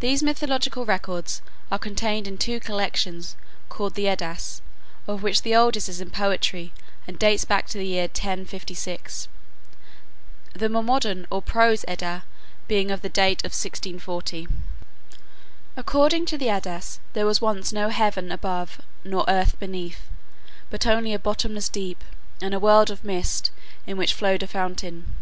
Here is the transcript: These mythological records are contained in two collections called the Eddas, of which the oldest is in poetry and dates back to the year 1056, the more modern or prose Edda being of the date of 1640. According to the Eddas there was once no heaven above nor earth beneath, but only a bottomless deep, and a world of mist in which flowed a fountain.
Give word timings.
These 0.00 0.22
mythological 0.22 0.86
records 0.86 1.42
are 1.70 1.78
contained 1.78 2.26
in 2.26 2.38
two 2.38 2.58
collections 2.60 3.36
called 3.68 3.92
the 3.92 4.08
Eddas, 4.08 4.62
of 5.06 5.22
which 5.22 5.42
the 5.42 5.54
oldest 5.54 5.86
is 5.86 6.00
in 6.00 6.08
poetry 6.08 6.72
and 7.06 7.18
dates 7.18 7.44
back 7.44 7.66
to 7.66 7.76
the 7.76 7.84
year 7.86 8.04
1056, 8.04 9.28
the 10.54 10.70
more 10.70 10.82
modern 10.82 11.26
or 11.30 11.42
prose 11.42 11.84
Edda 11.86 12.24
being 12.68 12.90
of 12.90 13.02
the 13.02 13.10
date 13.10 13.40
of 13.44 13.52
1640. 13.52 14.48
According 15.76 16.24
to 16.24 16.38
the 16.38 16.48
Eddas 16.48 17.00
there 17.12 17.26
was 17.26 17.42
once 17.42 17.70
no 17.70 17.90
heaven 17.90 18.32
above 18.32 18.80
nor 19.04 19.26
earth 19.28 19.58
beneath, 19.58 20.08
but 20.70 20.86
only 20.86 21.12
a 21.12 21.18
bottomless 21.18 21.68
deep, 21.68 22.02
and 22.40 22.54
a 22.54 22.58
world 22.58 22.90
of 22.90 23.04
mist 23.04 23.50
in 23.86 23.98
which 23.98 24.14
flowed 24.14 24.42
a 24.42 24.46
fountain. 24.46 25.14